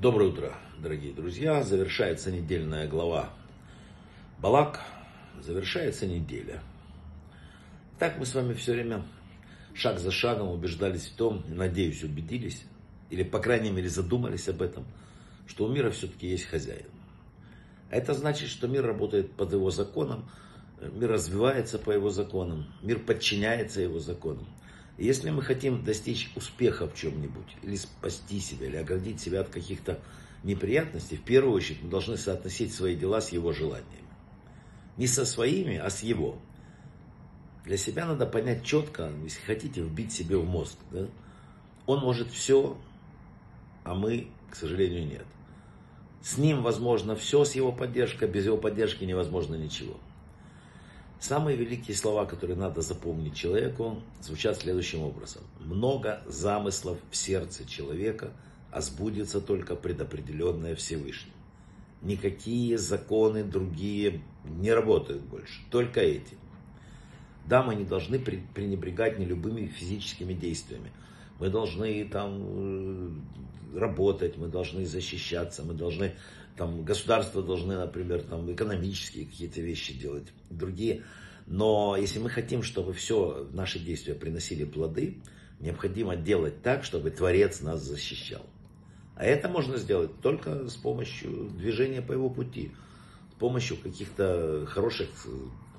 [0.00, 1.60] Доброе утро, дорогие друзья.
[1.64, 3.30] Завершается недельная глава
[4.38, 4.80] Балак.
[5.40, 6.62] Завершается неделя.
[7.98, 9.02] Так мы с вами все время
[9.74, 12.62] шаг за шагом убеждались в том, надеюсь, убедились,
[13.10, 14.84] или по крайней мере задумались об этом,
[15.48, 16.86] что у мира все-таки есть хозяин.
[17.90, 20.30] А это значит, что мир работает под его законом,
[20.80, 24.46] мир развивается по его законам, мир подчиняется его законам.
[24.98, 30.00] Если мы хотим достичь успеха в чем-нибудь, или спасти себя, или оградить себя от каких-то
[30.42, 34.08] неприятностей, в первую очередь мы должны соотносить свои дела с его желаниями.
[34.96, 36.38] Не со своими, а с его.
[37.64, 40.76] Для себя надо понять четко, если хотите, вбить себе в мозг.
[40.90, 41.06] Да?
[41.86, 42.76] Он может все,
[43.84, 45.26] а мы, к сожалению, нет.
[46.22, 49.96] С ним возможно все, с его поддержкой, без его поддержки невозможно ничего.
[51.20, 55.42] Самые великие слова, которые надо запомнить человеку, звучат следующим образом.
[55.58, 58.30] Много замыслов в сердце человека,
[58.70, 61.32] а сбудется только предопределенное Всевышним.
[62.02, 66.36] Никакие законы другие не работают больше, только эти.
[67.46, 70.92] Да, мы не должны пренебрегать ни любыми физическими действиями.
[71.40, 73.10] Мы должны там э,
[73.74, 76.14] работать, мы должны защищаться, мы должны
[76.58, 81.04] там государства должны, например, там экономические какие-то вещи делать, другие.
[81.46, 85.22] Но если мы хотим, чтобы все наши действия приносили плоды,
[85.60, 88.44] необходимо делать так, чтобы Творец нас защищал.
[89.14, 92.72] А это можно сделать только с помощью движения по его пути,
[93.32, 95.08] с помощью каких-то хороших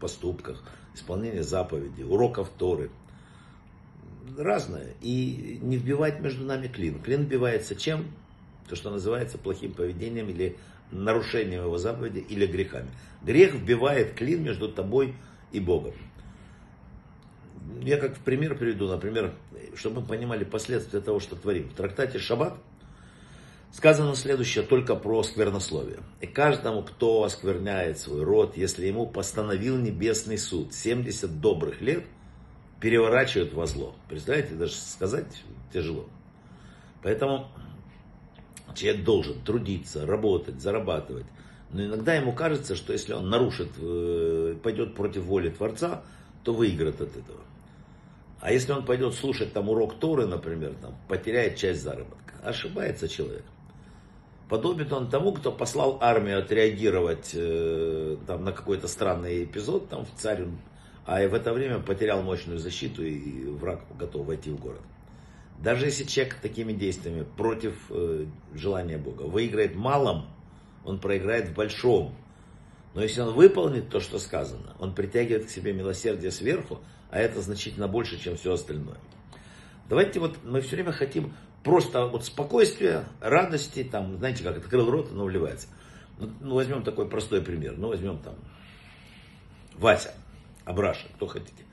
[0.00, 0.58] поступков,
[0.94, 2.90] исполнения заповедей, уроков Торы.
[4.36, 4.94] Разное.
[5.00, 7.00] И не вбивать между нами клин.
[7.00, 8.06] Клин вбивается чем?
[8.68, 10.56] то, что называется плохим поведением или
[10.90, 12.88] нарушением его заповеди или грехами.
[13.22, 15.14] Грех вбивает клин между тобой
[15.52, 15.94] и Богом.
[17.82, 19.34] Я как пример приведу, например,
[19.74, 21.68] чтобы мы понимали последствия того, что творим.
[21.68, 22.54] В трактате Шаббат
[23.72, 25.98] сказано следующее только про сквернословие.
[26.20, 32.04] И каждому, кто оскверняет свой род, если ему постановил небесный суд 70 добрых лет,
[32.84, 33.94] переворачивают во зло.
[34.10, 36.06] Представляете, даже сказать тяжело.
[37.02, 37.48] Поэтому
[38.74, 41.26] Человек должен трудиться, работать, зарабатывать.
[41.70, 46.02] Но иногда ему кажется, что если он нарушит, э, пойдет против воли Творца,
[46.42, 47.40] то выиграет от этого.
[48.40, 52.34] А если он пойдет слушать там урок Торы, например, там, потеряет часть заработка.
[52.42, 53.44] Ошибается человек.
[54.48, 60.20] Подобен он тому, кто послал армию отреагировать э, там, на какой-то странный эпизод там, в
[60.20, 60.44] царь,
[61.06, 64.80] а в это время потерял мощную защиту и враг готов войти в город.
[65.58, 70.26] Даже если человек такими действиями против э, желания Бога выиграет малом,
[70.84, 72.14] он проиграет в большом.
[72.94, 77.40] Но если он выполнит то, что сказано, он притягивает к себе милосердие сверху, а это
[77.40, 78.98] значительно больше, чем все остальное.
[79.88, 85.10] Давайте вот мы все время хотим просто вот спокойствия, радости, там, знаете, как открыл рот,
[85.12, 85.68] оно вливается.
[86.18, 87.74] Ну, возьмем такой простой пример.
[87.76, 88.34] Ну, возьмем там
[89.74, 90.14] Вася,
[90.64, 91.64] Абраша, кто хотите.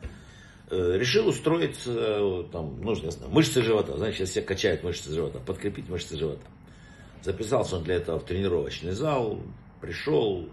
[0.69, 3.97] Э, решил устроить, э, там, нужно, я знаю, мышцы живота.
[3.97, 6.45] Знаете, сейчас все качают мышцы живота, подкрепить мышцы живота.
[7.23, 9.39] Записался он для этого в тренировочный зал,
[9.79, 10.49] пришел,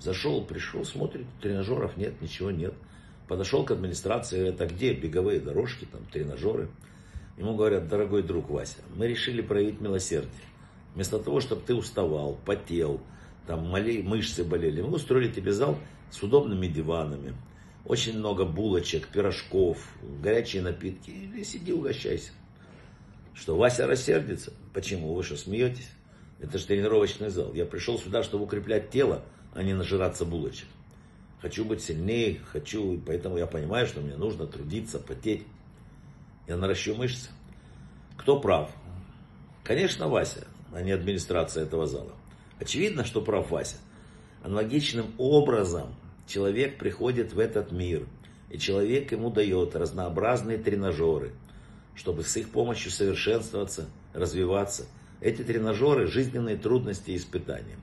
[0.00, 2.74] зашел, пришел, смотрит, тренажеров нет, ничего нет.
[3.28, 6.68] Подошел к администрации, это где беговые дорожки, там, тренажеры.
[7.38, 10.32] Ему говорят, дорогой друг Вася, мы решили проявить милосердие.
[10.94, 13.00] Вместо того, чтобы ты уставал, потел,
[13.46, 15.78] там моли, мышцы болели, мы устроили тебе зал
[16.10, 17.34] с удобными диванами,
[17.84, 19.78] очень много булочек, пирожков,
[20.22, 21.10] горячие напитки.
[21.10, 22.32] Или сиди, угощайся.
[23.34, 24.52] Что, Вася рассердится?
[24.74, 25.14] Почему?
[25.14, 25.88] Вы что, смеетесь?
[26.40, 27.52] Это же тренировочный зал.
[27.54, 29.22] Я пришел сюда, чтобы укреплять тело,
[29.54, 30.66] а не нажираться булочек.
[31.40, 35.42] Хочу быть сильнее, хочу, поэтому я понимаю, что мне нужно трудиться, потеть.
[36.46, 37.30] Я наращу мышцы.
[38.18, 38.70] Кто прав?
[39.64, 42.12] Конечно, Вася, а не администрация этого зала.
[42.58, 43.76] Очевидно, что прав Вася.
[44.42, 45.94] Аналогичным образом
[46.30, 48.06] человек приходит в этот мир,
[48.48, 51.32] и человек ему дает разнообразные тренажеры,
[51.94, 54.86] чтобы с их помощью совершенствоваться, развиваться.
[55.20, 57.76] Эти тренажеры– жизненные трудности и испытания.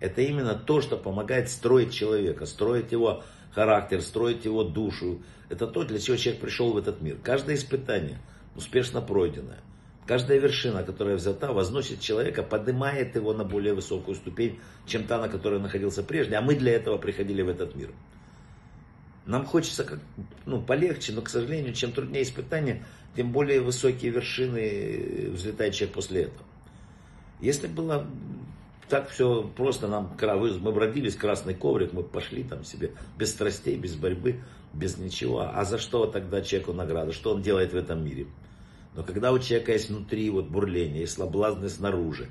[0.00, 3.22] Это именно то, что помогает строить человека, строить его
[3.52, 5.22] характер, строить его душу.
[5.48, 7.18] Это то, для чего человек пришел в этот мир.
[7.22, 8.18] Каждое испытание
[8.56, 9.60] успешно пройденное–
[10.06, 15.28] Каждая вершина, которая взята, возносит человека, поднимает его на более высокую ступень, чем та, на
[15.28, 16.34] которой он находился прежде.
[16.34, 17.90] А мы для этого приходили в этот мир.
[19.26, 20.00] Нам хочется как,
[20.44, 22.84] ну, полегче, но, к сожалению, чем труднее испытания,
[23.14, 26.46] тем более высокие вершины взлетает человек после этого.
[27.40, 28.04] Если было
[28.88, 33.76] так все просто, нам, мы бродили с красный коврик, мы пошли там себе без страстей,
[33.76, 34.40] без борьбы,
[34.72, 35.48] без ничего.
[35.54, 37.12] А за что тогда человеку награда?
[37.12, 38.26] Что он делает в этом мире?
[38.94, 42.28] Но когда у человека есть внутри вот бурление, есть соблазны снаружи,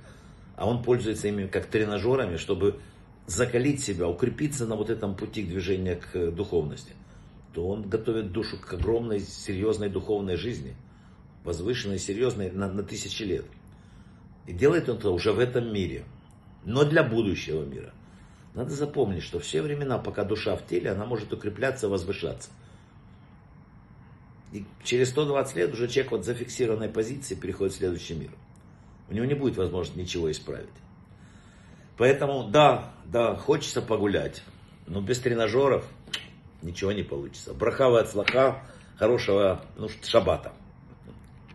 [0.55, 2.79] а он пользуется ими как тренажерами, чтобы
[3.25, 6.93] закалить себя, укрепиться на вот этом пути к движению к духовности,
[7.53, 10.75] то он готовит душу к огромной, серьезной духовной жизни,
[11.43, 13.45] возвышенной, серьезной на, на тысячи лет.
[14.47, 16.03] И делает он это уже в этом мире,
[16.63, 17.93] но для будущего мира.
[18.53, 22.49] Надо запомнить, что все времена, пока душа в теле, она может укрепляться, возвышаться.
[24.51, 28.31] И через 120 лет уже человек вот зафиксированной позиции переходит в следующий мир.
[29.09, 30.69] У него не будет возможности ничего исправить.
[31.97, 34.43] Поэтому, да, да, хочется погулять,
[34.87, 35.85] но без тренажеров
[36.61, 37.53] ничего не получится.
[37.53, 38.63] Брахава от слаха,
[38.97, 40.53] хорошего ну, шабата.